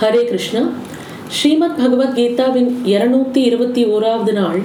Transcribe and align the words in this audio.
ஹரே 0.00 0.24
கிருஷ்ணா. 0.24 0.60
ஸ்ரீமத் 1.28 1.78
பகவத்கீதாவின் 1.78 2.68
இருநூத்தி 2.84 3.36
இருபத்தி 3.36 3.86
ஓராவது 3.86 4.32
நாள். 4.32 4.60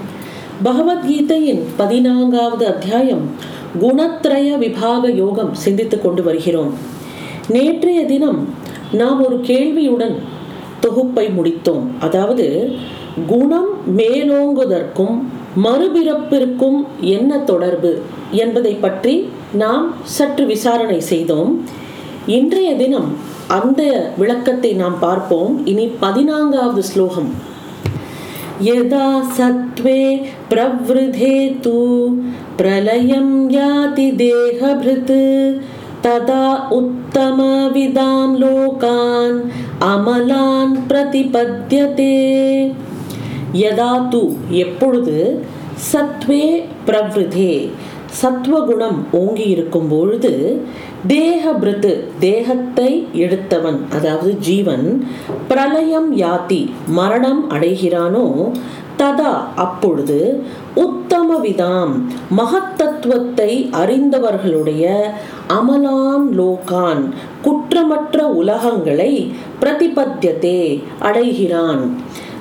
பகவத்கீதையின் 0.64 1.62
பதினான்காவது 1.78 2.68
அத்தியாயம் 2.68 3.30
குணத்ரய 3.82 4.58
விபாக 4.58 5.12
யோகம் 5.12 5.54
சிந்தித்துக் 5.54 6.04
கொண்டு 6.04 6.24
வருகிறோம். 6.24 6.74
நேற்றைய 7.50 8.06
தினம் 8.06 8.50
நாம் 8.92 9.26
ஒரு 9.26 9.42
கேள்வியுடன் 9.42 10.16
தொகுப்பை 10.80 11.28
முடித்தோம். 11.28 11.86
அதாவது 12.00 12.72
குணம் 13.28 13.70
மேலோங்குவதற்கும் 13.98 15.22
மறுபிறப்பிற்கும் 15.64 16.86
என்ன 17.00 17.38
தொடர்பு 17.38 18.02
என்பதை 18.32 18.74
பற்றி 18.74 19.30
நாம் 19.54 19.94
சற்று 20.04 20.46
விசாரணை 20.46 21.00
செய்தோம். 21.00 21.64
இன்றைய 22.26 22.76
தினம் 22.76 23.34
அந்த 23.59 23.83
விளக்கத்தை 24.19 24.73
நாம் 24.75 24.99
பார்ப்போம் 25.01 25.55
இனி 25.67 25.87
பதினான்காவது 26.03 26.85
ஸ்லோகம் 26.91 27.31
यदा 28.63 29.05
सत्त्वे 29.37 30.01
प्रवृधे 30.51 31.37
तु 31.65 31.77
प्रलयं 32.59 33.29
याति 33.51 34.09
देहभृत् 34.19 35.15
तदा 36.05 36.45
उत्तमविदां 36.73 38.27
लोकान् 38.43 39.39
अमलान् 39.87 40.77
प्रतिपद्यते 40.89 42.15
யதா 43.55 43.93
து 44.13 44.21
எப்பொழுது 44.57 45.17
சத்வே 45.87 46.43
பிரவ்ருதே 46.87 47.55
சத்வகுணம் 48.22 49.00
ஓங்கி 49.12 49.46
இருக்கும் 49.50 49.88
பொழுது 49.88 50.34
தேகபிருத்து 51.08 51.92
தேகத்தை 52.20 52.90
எடுத்தவன் 53.14 53.80
அதாவது 53.90 54.32
ஜீவன் 54.40 54.88
பிரளயம் 55.48 56.10
யாத்தி 56.18 56.62
மரணம் 56.90 57.44
அடைகிறானோ 57.50 58.26
ததா 58.98 59.34
அப்பொழுது 59.56 60.20
உத்தம 60.74 61.38
விதாம் 61.40 61.94
மகத்தத்துவத்தை 62.38 63.50
அறிந்தவர்களுடைய 63.72 64.84
அமலான் 65.50 66.28
லோகான் 66.38 67.04
குற்றமற்ற 67.42 68.20
உலகங்களை 68.34 69.12
பிரதிபத்தியத்தே 69.62 70.60
அடைகிறான். 71.00 71.84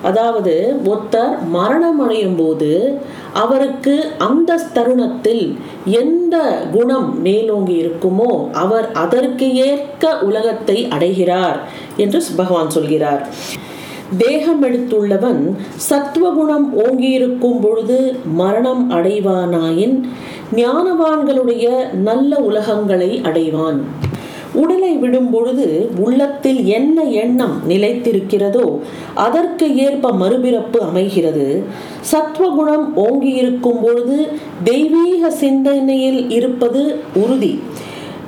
அதாவது 0.08 0.54
ஒருத்தர் 0.90 1.34
மரணம் 1.56 2.00
அடையும் 2.04 2.36
போது 2.36 2.70
அவருக்கு 3.42 3.94
அந்த 4.28 4.60
தருணத்தில் 4.76 5.44
எந்த 6.02 6.36
குணம் 6.72 7.10
மேலோங்கி 7.26 7.76
இருக்குமோ 7.84 8.30
அவர் 8.62 8.86
அதற்கு 9.04 9.48
ஏற்க 9.68 10.12
உலகத்தை 10.28 10.78
அடைகிறார் 10.96 11.58
என்று 11.96 12.20
பகவான் 12.36 12.74
சொல்கிறார். 12.76 13.22
தேகம் 14.18 14.62
எடுத்துள்ளவன் 14.62 15.42
சத்துவகுணம் 15.88 16.66
ஓங்கியிருக்கும் 16.84 17.60
பொழுது 17.60 17.98
மரணம் 18.40 18.82
அடைவானாயின் 18.90 19.96
ஞானவான்களுடைய 20.56 21.66
நல்ல 22.08 22.36
உலகங்களை 22.48 23.10
அடைவான். 23.28 23.80
உடலை 24.54 24.92
விடும் 24.92 25.30
பொழுது 25.30 25.90
உள்ளத்தில் 25.96 26.64
என்ன 26.64 27.02
எண்ணம் 27.02 27.56
நிலைத்திருக்கிறதோ 27.68 28.66
அதற்கு 29.14 29.76
ஏற்ப 29.76 30.12
மறுபிறப்பு 30.12 30.78
அமைகிறது. 30.78 31.62
சத்வகுணம் 32.12 32.86
ஓங்கி 32.94 33.32
இருக்கும் 33.32 33.80
பொழுது 33.82 34.28
தெய்வீக 34.64 35.30
சிந்தனையில் 35.30 36.30
இருப்பது 36.30 36.82
உறுதி. 37.14 37.60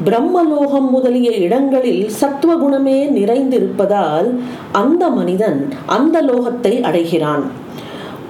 பிரம்மலோகம் 0.04 0.90
முதலிய 0.90 1.30
இடங்களில் 1.30 2.10
சத்துவகுணமே 2.20 2.98
நிறைந்திருப்பதால் 3.18 4.28
அந்த 4.72 5.08
மனிதன் 5.08 5.68
அந்த 5.86 6.22
லோகத்தை 6.22 6.80
அடைகிறான். 6.80 7.44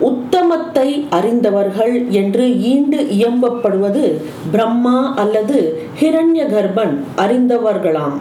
உத்தமத்தை 0.01 0.89
அறிந்தவர்கள் 1.11 1.95
என்று 2.11 2.45
ஈண்டு 2.73 2.99
இயம்பப்படுவது 3.19 4.05
பிரம்மா 4.53 4.99
அல்லது 5.17 5.59
ஹிரண்ய 6.01 6.43
கர்ப்பன் 6.55 6.95
அறிந்தவர்களாம். 7.17 8.19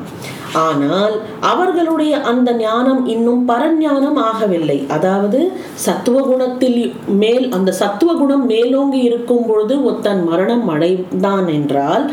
ஆனால் 0.54 1.16
அவர்களுடைய 1.42 2.14
அந்த 2.22 2.50
ஞானம் 2.54 3.02
இன்னும் 3.06 3.42
பரஞானம் 3.48 4.20
ஆகவில்லை. 4.30 4.78
அதாவது 4.88 5.40
சத்துவ 5.74 6.22
குணத்தில் 6.22 6.80
மேல் 7.08 7.52
அந்த 7.52 7.72
சத்துவ 7.72 8.14
குணம் 8.14 8.46
மேலோங்கி 8.46 9.02
இருக்கும் 9.10 9.46
பொழுது 9.46 9.78
ஒத்தன் 9.92 10.24
மரணம் 10.24 10.68
அடைந்தான் 10.68 11.48
என்றால் 11.48 12.06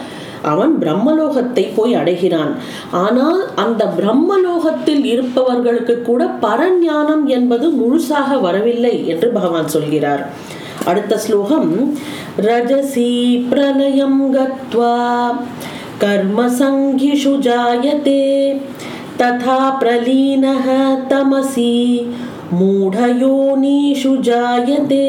அவன் 0.44 0.74
பிரம்மலோகத்தை 0.80 1.64
போய் 1.76 1.94
அடைகிறான் 1.94 2.52
ஆனால் 2.98 3.40
அந்த 3.56 3.84
பிரம்மலோகத்தில் 3.98 5.04
இருப்பவர்களுக்கு 5.06 5.96
கூட 6.02 6.26
பரஞானம் 6.42 7.24
என்பது 7.30 7.70
முழுசாக 7.78 8.40
வரவில்லை 8.42 8.96
என்று 9.08 9.30
பகவான் 9.32 9.74
சொல்கிறார் 9.76 10.24
அடுத்த 10.86 11.14
ஸ்லோகம் 11.18 11.72
ரஜசி 12.44 13.10
பிரலயம் 13.50 14.22
கத்வா 14.36 14.94
कर्मसङ्घिषु 16.00 17.32
जायते 17.40 18.20
तथा 19.18 19.60
प्रलीनः 19.80 20.68
तमसि 21.10 21.74
மூடயோனீஷு 22.52 24.12
ஜாயதே 24.22 25.08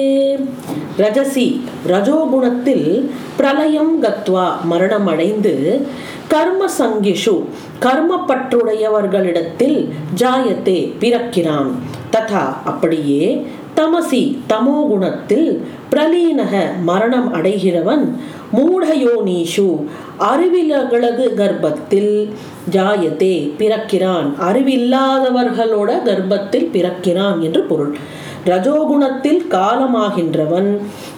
ரஜசி 0.99 1.45
ரஜோகுணத்தில் 1.88 3.10
பிரளயம் 3.38 4.04
கத்வா 4.04 4.64
மரணம் 4.64 5.08
அடைந்து 5.08 5.86
கர்ம 6.28 6.70
சங்கிஷு 6.80 7.44
கர்மப்பற்றுடையவர்களிடத்தில் 7.82 9.90
ஜாயத்தே 10.16 10.94
பிறக்கிறான். 11.00 11.72
ததா 12.12 12.54
அப்படியே 12.64 13.46
தமசி 13.76 14.38
தமோ 14.50 14.88
குணத்தில் 14.88 15.66
பிரலீனக 15.92 16.84
மரணம் 16.84 17.34
அடைகிறவன் 17.34 18.16
மூடயோனீஷு 18.54 19.80
அறிவிலகளது 20.20 21.34
கர்ப்பத்தில் 21.34 22.34
ஜாயத்தே 22.72 23.52
பிறக்கிறான். 23.58 24.40
அறிவில்லாதவர்களோட 24.40 26.04
கர்ப்பத்தில் 26.04 26.70
பிறக்கிறான் 26.74 27.40
என்று 27.40 27.62
பொருள். 27.62 27.98
ரஜோகுணத்தில் 28.46 29.42
காலமாகின்றவன் 29.50 30.70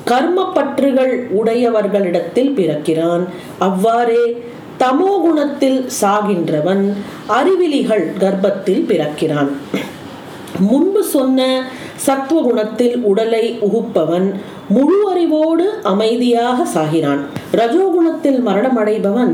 கர்ம 0.06 0.52
பற்றுகள் 0.53 1.13
உடையவர்களிடத்தில் 1.40 2.52
பிறக்கிறான். 2.58 3.24
அவ்வாறே 3.58 4.25
தமோ 4.80 5.13
குணத்தில் 5.22 5.90
சாகின்றவன் 6.02 6.84
அறிவிலிகள் 7.30 8.06
கர்ப்பத்தில் 8.19 8.85
பிறக்கிறான். 8.90 9.52
முன்பு 10.59 11.03
சொன்ன 11.03 11.64
சத்துவகுணத்தில் 12.06 12.96
உடலை 13.02 13.58
உகுப்பவன் 13.62 14.28
முழு 14.69 15.00
அறிவோடு 15.12 15.66
அமைதியாக 15.84 16.66
சாகிறான். 16.66 17.22
ரஜோகுணத்தில் 17.52 18.40
மரணமடைபவன் 18.47 19.34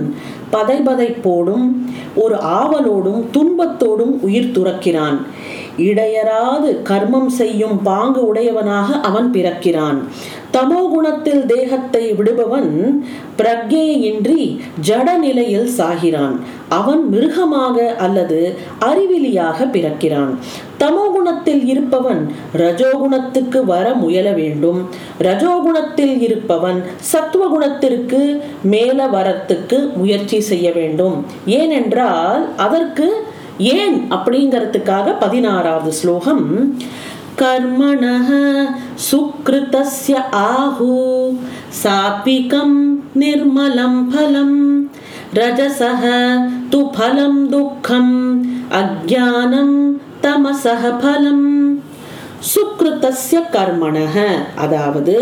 பதைபதைப்போடும் 0.54 1.68
ஒரு 2.16 2.36
ஆவலோடும் 2.36 3.22
துன்பத்தோடும் 3.34 4.14
உயிர் 4.22 4.52
துறக்கிறான். 4.52 5.20
இடையராது 5.78 6.82
கர்மம் 6.90 7.32
செய்யும் 7.40 7.82
பாங்கு 7.84 8.34
உடையவனாக 8.34 9.00
அவன் 9.00 9.32
பிறக்கிறான். 9.32 10.00
தமோ 10.54 10.80
குணத்தில் 10.90 11.46
தேகத்தை 11.46 12.14
விடுபவன் 12.14 13.04
பிரக்ஞையின்றி 13.38 14.60
ஜட 14.88 15.18
நிலையில் 15.18 15.68
சாகிறான். 15.68 16.40
அவன் 16.70 17.10
மிருகமாக 17.10 17.96
அல்லது 17.96 18.58
அறிவிலியாக 18.80 19.66
பிறக்கிறான். 19.72 20.34
தமோ 20.80 21.06
குணத்தில் 21.12 21.66
இருப்பவன் 21.66 22.32
ரஜோகுணத்துக்கு 22.54 23.66
வர 23.66 23.94
முயல 23.94 24.32
வேண்டும். 24.32 24.90
ரஜோகுணத்தில் 25.20 26.22
இருப்பவன் 26.22 26.84
சத்துவகுணத்திற்கு 27.12 28.42
மேல 28.64 29.08
வரத்துக்கு 29.08 29.94
முயற்சி 29.96 30.42
செய்ய 30.42 30.72
வேண்டும். 30.72 31.26
ஏனென்றால் 31.46 32.48
அதற்கு 32.58 33.24
ஏன் 33.73 33.97
அப்படிங்கிறதுக்காக 34.13 35.17
பதினாறாவது 35.25 35.93
ஸ்லோகம் 36.01 36.47
कर्मणः 37.41 38.29
सुकृतस्य 38.99 40.13
आहु 40.43 40.87
सात्विकं 41.81 42.71
निर्मलं 43.23 43.95
फलं 44.13 44.53
रजसः 45.39 46.05
तु 46.73 46.81
फलं 46.97 47.35
दुःखम् 47.49 48.15
अज्ञानं 48.81 49.71
तमसः 50.25 50.85
फलं 51.03 51.43
சுக்ருதஸ்ய 52.49 53.39
கர்மணக 53.53 54.17
அதாவது 54.65 55.15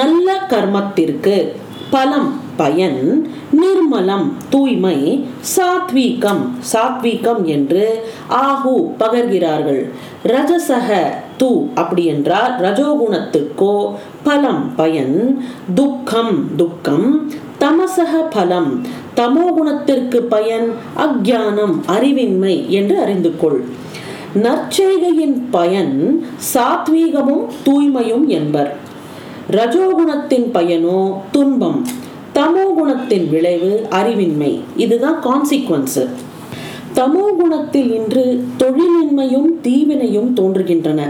நல்ல 0.00 0.28
கர்மத்திற்கு 0.50 1.36
பலம் 1.90 2.28
பயன் 2.57 3.29
நிர்மலம் 3.51 4.33
தூய்மை 4.49 5.25
சாத்வீகம். 5.55 6.43
சாத்வீகம் 6.73 7.43
என்று 7.43 8.03
ஆகு 8.29 8.75
பகர்கிறார்கள். 8.99 9.89
ரஜசக 10.23 10.99
து 11.39 11.67
அப்படி 11.75 12.05
என்றால் 12.05 12.59
ரஜோகுணத்துக்கோ 12.59 13.93
பலம் 14.23 14.75
பயன் 14.75 15.45
துக்கம் 15.75 16.55
துக்கம். 16.55 17.31
தமசக 17.59 18.13
பலம் 18.29 18.85
தமோகுணத்திற்கு 19.15 20.17
பயன் 20.17 20.71
அக்ஞானம் 20.97 21.75
அறிவின்மை 21.87 22.67
என்று 22.67 22.99
அறிந்து 22.99 23.37
கொள். 23.37 23.63
நற்செய்கையின் 24.35 25.41
பயன் 25.51 26.25
சாத்வீகமும் 26.53 27.45
தூய்மையும் 27.65 28.27
என்பர். 28.27 28.75
ரஜோகுணத்தின் 29.51 30.47
பயனோ 30.53 31.21
துன்பம். 31.31 31.85
தமோ 32.35 32.65
குணத்தின் 32.77 33.25
விளைவு 33.29 33.71
அறிவின்மை. 33.99 34.51
இதுதான் 34.83 35.17
கான்சிக்வன்ஸ் 35.27 36.01
தமோ 36.97 37.25
குணத்தில் 37.39 37.89
இன்று 37.97 38.23
தொழிலின்மையும் 38.61 39.49
தீவினையும் 39.65 40.29
தோன்றுகின்றன. 40.39 41.01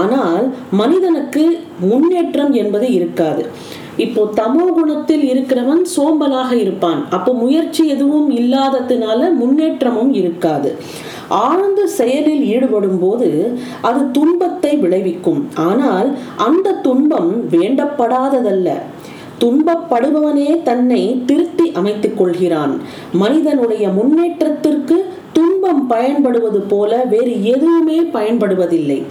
ஆனால் 0.00 0.44
மனிதனுக்கு 0.80 1.44
முன்னேற்றம் 1.90 2.52
என்பது 2.62 2.88
இருக்காது. 2.98 3.44
இப்போ 4.04 4.22
தமோ 4.40 4.66
குணத்தில் 4.78 5.24
இருக்கிறவன் 5.32 5.82
சோம்பலாக 5.94 6.50
இருப்பான். 6.64 7.00
அப்போ 7.16 7.32
முயற்சி 7.42 7.82
எதுவும் 7.94 8.30
இல்லாததுனால 8.40 9.20
முன்னேற்றமும் 9.40 10.12
இருக்காது. 10.20 10.70
ஆழ்ந்த 11.44 11.82
செயலில் 11.98 12.42
ஈடுபடும் 12.54 12.98
போது 12.98 13.28
அது 13.88 14.00
துன்பத்தை 14.16 14.72
விளைவிக்கும். 14.82 15.42
ஆனால் 15.68 16.08
அந்த 16.48 16.76
துன்பம் 16.86 17.30
வேண்டப்படாததல்ல. 17.54 18.70
துன்பப்படுபவனே 19.40 20.62
தன்னை 20.62 21.22
திருத்தி 21.26 21.72
அமைத்துக் 21.72 22.18
கொள்கிறான். 22.18 22.80
மனிதனுடைய 23.12 23.88
முன்னேற்றத்திற்கு 23.88 25.04
துன்பம் 25.32 25.86
பயன்படுவது 25.86 26.60
போல 26.60 27.04
வேறு 27.04 27.44
எதுவுமே 27.44 28.02
பயன்படுவதில்லை. 28.02 29.02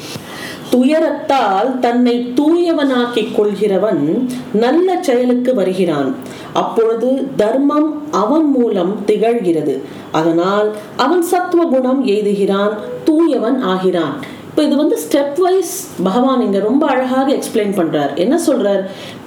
துயரத்தால் 0.71 1.79
தன்னை 1.79 2.33
தூயவனாக்கிக் 2.35 3.33
கொள்கிறவன் 3.37 4.27
நல்ல 4.53 4.97
செயலுக்கு 5.01 5.53
வருகிறான். 5.53 6.15
அப்பொழுது 6.53 7.27
தர்மம் 7.35 8.01
அவன் 8.11 8.45
மூலம் 8.45 8.95
திகழ்கிறது. 9.07 9.79
அதனால் 10.11 10.71
அவன் 10.95 11.21
சத்துவ 11.21 11.63
குணம் 11.63 12.07
எய்துகிறான் 12.07 12.73
தூயவன் 13.03 13.61
ஆகிறான். 13.61 14.15
இப்போ 14.49 14.63
இது 14.63 14.75
வந்து 14.75 14.97
ஸ்டெப் 15.09 15.39
வைஸ் 15.39 15.89
பகவான் 16.03 16.41
இங்க 16.41 16.59
ரொம்ப 16.59 16.87
அழகாக 16.87 17.33
எக்ஸ்பிளைன் 17.33 17.77
பண்றார். 17.77 18.15
என்ன 18.15 18.39
சொல்றார்? 18.47 18.83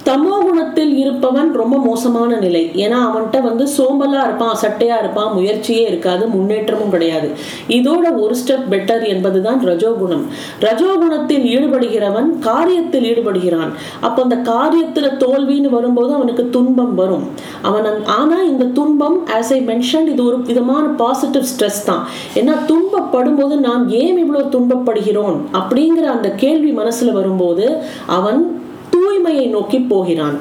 தமோ 0.07 0.35
குணத்தில் 0.45 0.91
இருப்பவன் 0.97 1.49
ரொம்ப 1.53 1.77
மோசமான 1.77 2.37
நிலை. 2.43 2.61
ஏன்னா 2.83 2.97
அவன்கிட்ட 3.07 3.41
வந்து 3.47 3.65
சோம்பலா 3.77 4.19
இருப்பான் 4.27 4.59
சட்டையா 4.61 4.95
இருப்பான் 4.99 5.33
முயற்சியே 5.33 5.81
இருக்காது 5.87 6.23
முன்னேற்றமும் 6.27 6.89
கிடையாது. 6.89 7.29
இதோட 7.77 8.05
ஒரு 8.23 8.35
ஸ்டெப் 8.41 8.67
பெட்டர் 8.73 9.03
என்பதுதான் 9.13 9.59
ரஜோகுணம். 9.69 10.23
ரஜோகுணத்தில் 10.65 11.45
ஈடுபடுகிறவன் 11.53 12.29
காரியத்தில் 12.47 13.07
ஈடுபடுகிறான். 13.11 13.71
அப்போ 14.01 14.21
அந்த 14.21 14.37
காரியத்துல 14.51 15.09
தோல்வின்னு 15.23 15.71
வரும்போது 15.77 16.13
அவனுக்கு 16.13 16.45
துன்பம் 16.49 16.93
வரும். 16.95 17.25
அவன் 17.61 18.03
ஆனா 18.19 18.37
இந்த 18.51 18.65
துன்பம் 18.79 19.17
ஆஸ் 19.37 19.51
ஐ 19.57 19.59
மென்ஷன் 19.71 20.07
இது 20.13 20.21
ஒரு 20.25 20.39
விதமான 20.51 20.85
பாசிட்டிவ் 21.03 21.49
ஸ்ட்ரெஸ் 21.51 21.81
தான். 21.85 22.03
ஏன்னா 22.35 22.55
துன்பப்படும் 22.71 23.39
போது 23.41 23.57
நாம் 23.67 23.83
ஏன் 24.01 24.17
இவ்வளவு 24.17 24.53
துன்பப்படுகிறோம்? 24.55 25.37
அப்படிங்கிற 25.53 26.07
அந்த 26.17 26.31
கேள்வி 26.43 26.71
மனசுல 26.81 27.11
வரும்போது 27.11 27.67
அவன் 28.19 28.41
தூய்மையை 29.27 29.47
நோக்கி 29.55 29.79
போகிறான். 29.91 30.35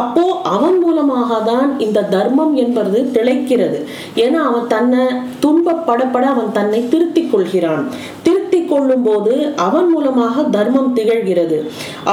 அப்போ 0.00 0.24
அவன் 0.54 0.78
மூலமாக 0.84 1.38
தான் 1.50 1.68
இந்த 1.84 1.98
தர்மம் 2.14 2.54
என்பது 2.62 2.98
திளைக்கிறது 3.16 3.78
ஏன்னா 4.24 4.40
அவன் 4.50 4.66
தன்னை 4.74 5.04
துன்பப்படப்பட 5.44 6.24
அவன் 6.34 6.50
தன்னை 6.58 6.80
திருத்திக் 6.92 7.30
கொள்கிறான். 7.32 7.84
திருத்திக் 8.26 8.70
கொள்ளும் 8.72 9.04
போது 9.08 9.34
அவன் 9.66 9.88
மூலமாக 9.94 10.44
தர்மம் 10.56 10.92
திகழ்கிறது. 10.98 11.58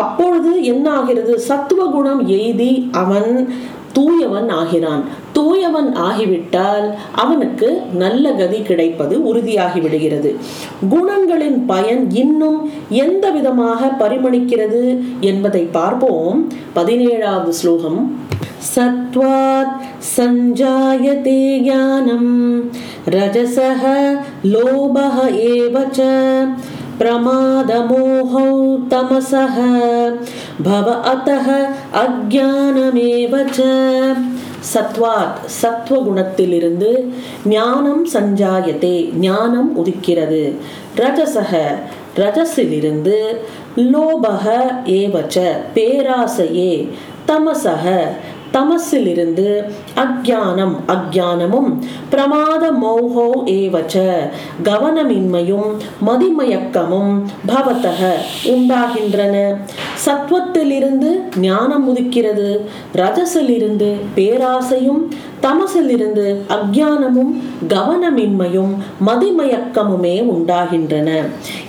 அப்பொழுது 0.01 0.51
என்ன 0.73 0.85
ஆகிறது 0.97 1.33
சத்துவ 1.49 1.81
குணம் 1.95 2.21
எய்தி 2.37 2.71
அவன் 3.03 3.31
தூயவன் 3.97 4.49
ஆகிறான். 4.61 5.03
தூயவன் 5.38 5.90
ஆகிவிட்டால் 6.00 6.86
அவனுக்கு 7.16 7.68
நல்ல 7.94 8.32
கதி 8.32 8.60
கிடைப்பது 8.62 9.14
உறுதியாகி 9.24 9.80
விடுகிறது 9.80 10.30
குணங்களின் 10.90 11.58
பயன் 11.66 12.04
இன்னும் 12.14 12.58
எந்த 12.98 13.30
விதமாக 13.30 13.90
பரிமணிக்கிறது 13.98 14.82
என்பதை 15.22 15.64
பார்ப்போம் 15.72 16.40
பதினேழாவது 16.74 17.54
ஸ்லோகம் 17.60 18.00
சத்வாத் 18.68 19.74
சஞ்சாயதே 20.16 21.40
ஞானம் 21.62 22.30
ரஜசः 23.08 23.82
லோபः 24.46 25.16
एव 25.48 25.74
च 25.90 25.98
प्रमादमोहौ 26.98 28.46
तमसः 28.90 29.56
भव 30.60 30.88
अतः 31.06 31.48
अज्ञानमेव 32.00 33.34
च 33.48 33.60
சத்வாத் 34.73 35.39
சத்வ 35.61 35.93
குணத்திலிருந்து 36.07 36.91
ஞானம் 37.45 38.07
சஞ்சாயத்தே 38.13 39.13
ஞானம் 39.15 39.85
உதிக்கிறது. 39.85 40.43
ரஜசக 40.97 41.53
ரஜசிலிருந்து 42.15 43.17
லோபக 43.77 44.45
ஏவச்ச 44.85 45.37
பேராசையே 45.75 46.73
தமசக 47.27 47.85
தமசிலிருந்து 48.59 49.63
அக்ஞானம் 49.95 50.75
அக்ஞானமும் 50.87 51.69
பிரமாத 52.09 52.71
மோகோ 52.71 53.43
ஏவச்ச 53.45 54.03
கவனமின்மையும் 54.63 55.69
மதிமயக்கமும் 56.07 57.13
பவத்தக 57.47 58.11
உண்டாகின்றன. 58.45 59.35
சத்வத்திலிருந்து 60.05 61.09
ஞானம் 61.39 61.95
உதிக்கிறது 61.95 62.69
ரஜசிலிருந்து 62.95 63.95
பேராசையும் 64.15 65.01
தமசிலிருந்து 65.45 66.25
அக்ஞானமும் 66.55 67.31
கவனமின்மையும் 67.73 68.73
மதிமயக்கமுமே 69.07 70.15
உண்டாகின்றன. 70.33 71.09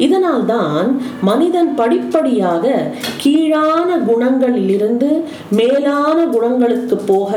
இதனால்தான் 0.07 0.89
மனிதன் 1.31 1.71
படிப்படியாக 1.81 2.75
கீழான 3.23 3.89
குணங்களிலிருந்து 4.09 5.11
மேலான 5.61 6.19
குணங்களுக்கு 6.35 6.97
போக 7.13 7.31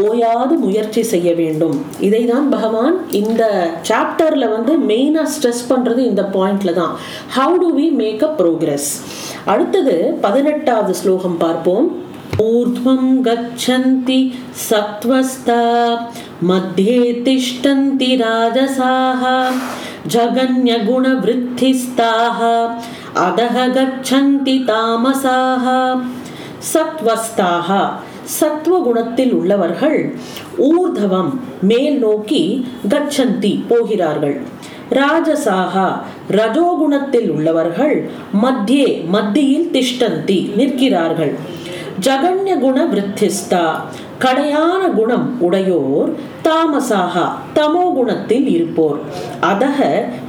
ஓயாது 0.00 0.56
முயற்சி 0.64 1.02
செய்ய 1.12 1.28
வேண்டும். 1.34 1.76
இதை 2.08 2.22
தான் 2.24 2.48
பகவான் 2.48 2.96
இந்த 3.22 3.44
சாப்டர்ல 3.90 4.50
வந்து 4.56 4.74
மெயினா 4.90 5.24
ஸ்ட்ரெஸ் 5.34 5.64
பண்றது 5.72 5.98
இந்த 6.10 6.22
பாயிண்ட்ல 6.36 6.72
தான். 6.72 6.94
How 7.36 7.56
do 7.64 7.70
we 7.78 7.86
make 8.02 8.24
a 8.28 8.32
progress 8.40 8.90
அடுத்தது 9.44 9.96
பதினெட்டாவது 10.20 10.94
ஸ்லோகம் 10.94 11.36
பார்ப்போம். 11.44 11.86
ऊर्ध्वं 12.43 13.21
गच्छन्ति 13.25 14.19
सत्त्वस्ता 14.59 15.59
मध्ये 16.43 17.11
तिष्ठन्ति 17.25 18.15
राजसाः 18.15 19.23
जगन्यगुणवृद्धिस्ताः 20.07 22.39
अधः 23.19 23.57
गच्छन्ति 23.77 24.57
तामसाः 24.69 25.67
சத்வஸ்தாக 26.71 27.69
சத்வகுணத்தில் 28.33 29.31
உள்ளவர்கள் 29.31 29.97
ஊர்தவம் 30.67 31.31
மேல் 31.69 31.97
நோக்கி 32.03 32.43
கச்சந்தி 32.91 33.51
போகிறார்கள் 33.69 34.35
ராஜசாகா 34.97 35.87
ரஜோகுணத்தில் 36.37 37.29
உள்ளவர்கள் 37.35 37.95
மத்தியே 38.43 38.89
மத்தியில் 39.15 39.67
திஷ்டந்தி 39.75 40.39
நிற்கிறார்கள் 40.55 41.33
ஜகன்ய 42.06 42.58
குண 42.58 42.78
விருத்திஸ்தா 42.84 43.62
கடையான 44.18 44.88
குணம் 44.88 45.26
உடையோர் 45.40 46.10
தாமசாகா 46.44 47.24
தமோ 47.54 47.84
குணத்தில் 47.92 48.48
இருப்போர். 48.48 48.98
அதக 49.42 49.78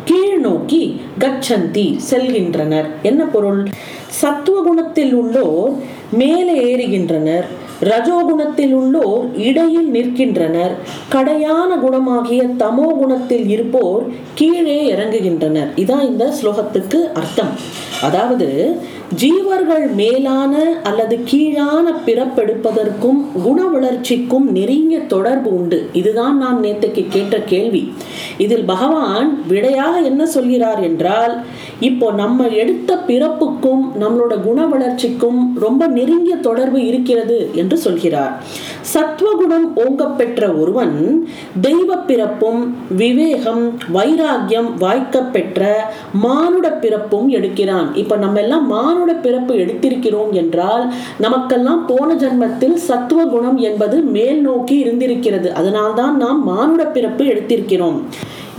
கீழ் 0.06 0.40
நோக்கி 0.40 1.02
கச்சந்தி 1.20 1.88
செல்கின்றனர். 2.12 2.88
என்ன 3.02 3.24
பொருள்? 3.24 3.62
சத்துவ 4.08 4.62
குணத்தில் 4.62 5.14
உள்ளோர் 5.14 5.72
மேலே 6.12 6.56
ஏறுகின்றனர். 6.70 7.48
ரஜோகுணத்தில் 7.82 8.74
உள்ளோர் 8.74 9.26
இடையில் 9.36 9.90
நிற்கின்றனர். 9.92 10.74
கடையான 11.10 11.76
குணமாகிய 11.76 12.42
தமோ 12.64 12.88
குணத்தில் 12.98 13.50
இருப்போர் 13.50 14.04
கீழே 14.36 14.80
இறங்குகின்றனர். 14.96 15.70
இதான் 15.76 16.06
இந்த 16.08 16.34
ஸ்லோகத்துக்கு 16.42 17.02
அர்த்தம். 17.14 17.54
அதாவது 18.02 18.48
ஜீவர்கள் 19.18 19.94
மேலான 19.94 20.78
அல்லது 20.84 21.20
கீழான 21.25 21.94
பிறப்பெடுப்பதற்கும் 22.06 23.42
குண 23.44 23.66
வளர்ச்சிக்கும் 23.66 24.51
நெருங்கிய 24.51 25.00
தொடர்பு 25.00 25.54
உண்டு. 25.54 25.89
இதுதான் 25.94 26.38
நான் 26.38 26.60
நேற்றுக்கு 26.60 27.06
கேட்ட 27.10 27.39
கேள்வி. 27.39 27.94
இதில் 28.38 28.63
பகவான் 28.63 29.48
விடையாக 29.48 30.00
என்ன 30.00 30.25
சொல்கிறார் 30.25 30.82
என்றால் 30.82 31.44
இப்போ 31.80 32.08
நம்ம 32.12 32.48
எடுத்த 32.62 32.96
பிறப்புக்கும் 33.08 33.84
நம்மளோட 34.00 34.34
குண 34.42 34.66
வளர்ச்சிக்கும் 34.66 35.40
ரொம்ப 35.60 35.88
நெருங்கிய 35.88 36.36
தொடர்பு 36.36 36.80
இருக்கிறது 36.86 37.50
என்று 37.54 37.78
சொல்கிறார். 37.78 38.34
சத்வகுணம் 38.94 39.68
ஓங்க 39.76 40.08
பெற்ற 40.10 40.52
ஒருவன் 40.54 40.96
தெய்வ 41.62 41.98
பிறப்பும் 41.98 42.62
விவேகம் 42.90 43.64
வைராகியம் 43.94 44.70
வாய்க்க 44.80 45.22
பெற்ற 45.22 45.92
மானுட 46.14 46.72
பிறப்பும் 46.72 47.30
எடுக்கிறான். 47.30 47.96
இப்ப 47.96 48.18
நம்ம 48.18 48.40
எல்லாம் 48.40 48.68
மானுட 48.68 49.14
பிறப்பு 49.14 49.56
எடுத்திருக்கிறோம் 49.56 50.32
என்றால் 50.32 50.94
நமக்கெல்லாம் 51.18 51.86
போன 51.86 52.14
ஜென்மத்தில் 52.14 52.74
சத்துவ 52.74 53.24
குணம் 53.26 53.58
என்பது 53.58 54.02
மேல் 54.02 54.42
நோக்கி 54.42 54.78
இருந்திருக்கிறது. 54.78 55.54
அதனால்தான் 55.54 56.18
நாம் 56.18 56.44
மானுட 56.44 56.86
பிறப்பு 56.86 57.26
எடுத்திருக்கிறோம். 57.26 58.00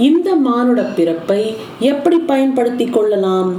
இந்த 0.09 0.28
மானுட 0.47 0.80
பிறப்பை 0.99 1.42
எப்படி 1.90 2.19
பயன்படுத்தி 2.30 2.87
கொள்ளலாம்? 2.87 3.50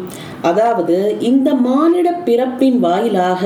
அதாவது 0.50 0.98
இந்த 1.30 1.50
மானிட 1.68 2.10
பிறப்பின் 2.28 2.78
வாயிலாக 2.86 3.44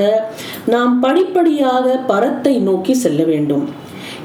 நாம் 0.74 0.94
படிப்படியாக 1.00 1.96
பரத்தை 2.10 2.54
நோக்கி 2.68 2.94
செல்ல 3.04 3.22
வேண்டும். 3.32 3.66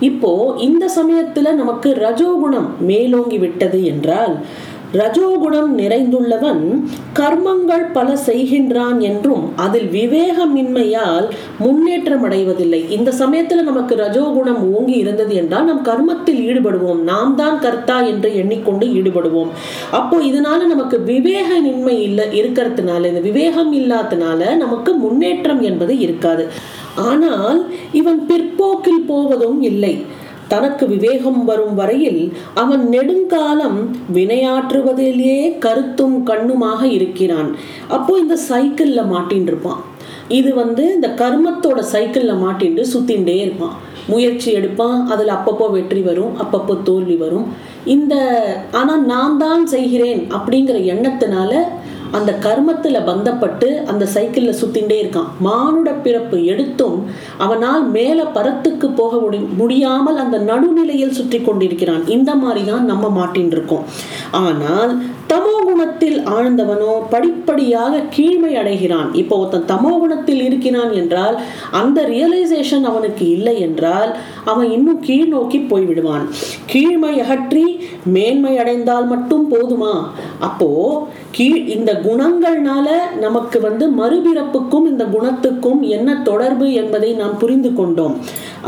இப்போ 0.10 0.32
இந்த 0.68 0.86
சமயத்துல 0.98 1.52
நமக்கு 1.62 1.90
ரஜோகுணம் 2.06 2.70
மேலோங்கி 2.90 3.38
விட்டது 3.38 3.80
என்றால் 3.92 4.36
ரஜோகுணம் 5.00 5.70
நிறைந்துள்ளவன் 5.80 6.64
கர்மங்கள் 7.20 7.86
பல 7.94 8.18
செய்கின்றான் 8.26 9.00
என்றும் 9.00 9.44
அதில் 9.56 9.88
விவேகமின்மையால் 9.90 11.28
முன்னேற்றம் 11.60 12.24
அடைவதில்லை 12.24 12.82
இந்த 12.90 13.14
சமயத்துல 13.20 13.64
நமக்கு 13.70 13.96
ரஜோகுணம் 13.96 14.62
ஓங்கி 14.74 14.94
இருந்தது 14.94 15.36
என்றால் 15.36 15.66
நம் 15.66 15.82
கர்மத்தில் 15.82 16.42
ஈடுபடுவோம். 16.48 17.02
நாம் 17.04 17.36
தான் 17.36 17.60
கர்த்தா 17.60 17.98
என்று 18.02 18.36
எண்ணிக்கொண்டு 18.36 18.88
ஈடுபடுவோம். 18.88 19.52
அப்போ 19.92 20.18
இதனால 20.20 20.60
நமக்கு 20.68 21.00
விவேகமின்மை 21.06 21.98
இல்லை 22.08 22.26
இருக்கிறதுனால 22.42 23.08
இந்த 23.08 23.20
விவேகம் 23.20 23.74
இல்லாதனால 23.74 24.56
நமக்கு 24.56 24.94
முன்னேற்றம் 24.94 25.62
என்பது 25.62 25.96
இருக்காது. 25.98 26.46
ஆனால் 26.96 27.60
இவன் 27.92 28.26
பிற்போக்கில் 28.28 29.06
போவதும் 29.08 29.62
இல்லை. 29.62 29.94
தனக்கு 30.54 30.86
விவேகம் 30.94 31.42
வரும் 31.50 31.76
வரையில் 31.80 32.22
அவன் 32.62 32.84
நெடுங்காலம் 32.94 33.80
வினையாற்றுவதிலேயே 34.18 35.40
கருத்தும் 35.66 36.18
கண்ணுமாக 36.30 36.82
இருக்கிறான். 36.98 37.50
அப்போ 37.98 38.14
இந்த 38.24 38.36
சைக்கிளில் 38.50 39.12
மாட்டின் 39.14 39.48
இருப்பான். 39.52 39.82
இது 40.40 40.50
வந்து 40.62 40.84
இந்த 40.96 41.08
கர்மத்தோட 41.22 41.80
சைக்கிளில் 41.94 42.42
மாட்டின்று 42.44 42.84
சுத்தின்றே 42.94 43.38
இருப்பான். 43.46 43.76
முயற்சி 44.12 44.50
எடுப்பான் 44.60 45.00
அதில் 45.14 45.36
அப்பப்போ 45.36 45.66
வெற்றி 45.76 46.02
வரும் 46.08 46.34
அப்பப்போ 46.44 46.74
தோல்வி 46.88 47.16
வரும். 47.24 47.48
இந்த 47.96 48.16
ஆனால் 48.80 49.04
நான் 49.12 49.36
தான் 49.44 49.64
செய்கிறேன் 49.74 50.22
அப்படிங்கிற 50.38 50.78
எண்ணத்தினால 50.94 51.52
அந்த 52.18 52.32
கர்மத்துல 52.46 53.00
பந்தப்பட்டு 53.10 53.68
அந்த 53.92 54.04
சைக்கிள்ல 54.16 54.54
சுத்திண்டே 54.62 54.98
இருக்கான். 55.02 55.30
மானுட 55.48 55.90
பிறப்பு 56.06 56.38
எடுத்தும் 56.54 56.98
அவனால் 57.46 57.84
மேல 57.98 58.20
பரத்துக்கு 58.38 58.90
போக 59.02 59.20
முடியாமல் 59.62 60.22
அந்த 60.24 60.38
நடுநிலையில் 60.50 61.18
சுற்றி 61.20 61.40
கொண்டிருக்கிறான். 61.42 62.04
இந்த 62.18 62.34
மாதிரி 62.44 62.64
தான் 62.72 62.86
நம்ம 62.92 63.10
மாட்டின் 63.20 63.52
இருக்கோம். 63.56 63.86
ஆனால் 64.44 64.94
தமோ 65.32 65.56
குணத்தில் 65.68 66.18
ஆழ்ந்தவனோ 66.36 66.94
படிப்படியாக 67.14 68.02
கீழ்மை 68.16 68.52
அடைகிறான். 68.62 69.10
இப்போ 69.22 69.36
ஒருத்தன் 69.42 69.70
தமோ 69.72 69.92
குணத்தில் 70.02 70.42
இருக்கிறான் 70.48 70.92
என்றால் 71.02 71.36
அந்த 71.82 72.00
ரியலைசேஷன் 72.14 72.86
அவனுக்கு 72.92 73.26
இல்லை 73.36 73.56
என்றால் 73.68 74.12
அவன் 74.52 74.70
இன்னும் 74.78 75.00
கீழ் 75.08 75.32
நோக்கி 75.36 75.60
போய்விடுவான். 75.72 76.26
கீழ்மை 76.74 77.14
அகற்றி 77.24 77.66
மேன்மை 78.16 78.54
அடைந்தால் 78.64 79.08
மட்டும் 79.14 79.46
போதுமா? 79.54 79.94
அப்போ 80.50 80.70
கீழ் 81.38 81.60
இந்த 81.76 81.92
குணங்கள்னால 82.08 82.88
நமக்கு 83.26 83.58
வந்து 83.68 83.86
மறுபிறப்புக்கும் 84.00 84.88
இந்த 84.92 85.04
குணத்துக்கும் 85.16 85.82
என்ன 85.98 86.10
தொடர்பு 86.30 86.68
என்பதை 86.82 87.12
நாம் 87.22 87.40
புரிந்து 87.44 87.72
கொண்டோம். 87.80 88.16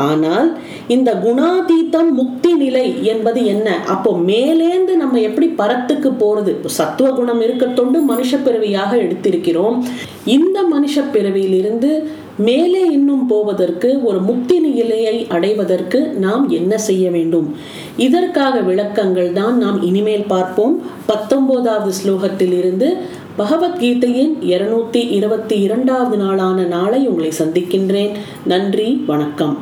ஆனால் 0.08 0.48
இந்த 0.96 1.10
குணாதீத்தம் 1.26 2.10
முக்தி 2.20 2.52
நிலை 2.62 2.86
என்பது 3.12 3.42
என்ன? 3.54 3.68
அப்போ 3.94 4.12
மேலேந்து 4.30 4.94
நம்ம 5.02 5.20
எப்படி 5.28 5.48
பரத்துக்கு 5.60 6.10
போறது? 6.24 6.53
சத்துவ 6.66 7.10
குணம் 7.10 7.42
இருக்கத்தொண்டு 7.42 8.00
மனுஷ 8.10 8.44
பிறவியாக 8.44 8.96
எடுத்திருக்கிறோம். 8.96 9.84
இந்த 10.26 10.64
மனுஷ 10.74 11.04
பிறவியிலிருந்து 11.14 12.08
மேலே 12.38 12.82
இன்னும் 12.92 13.28
போவதற்கு 13.28 14.04
ஒரு 14.04 14.20
முக்தி 14.20 14.60
நிலையை 14.60 15.28
அடைவதற்கு 15.30 16.00
நாம் 16.26 16.50
என்ன 16.50 16.78
செய்ய 16.78 17.12
வேண்டும்? 17.12 17.56
இதற்காக 17.98 18.60
விளக்கங்கள் 18.60 19.32
தான் 19.32 19.58
நாம் 19.58 19.82
இனிமேல் 19.82 20.26
பார்ப்போம். 20.28 20.82
பத்தொன்பதாவது 21.06 21.94
ஸ்லோகத்தில் 22.00 22.58
இருந்து 22.58 22.98
பகவத்கீதையின் 23.38 24.34
இருநூத்தி 24.42 25.12
இருபத்தி 25.12 25.60
இரண்டாவது 25.60 26.18
நாளான 26.18 26.64
நாளை 26.64 27.08
உங்களை 27.08 27.32
சந்திக்கின்றேன். 27.32 28.12
நன்றி 28.46 29.04
வணக்கம். 29.06 29.58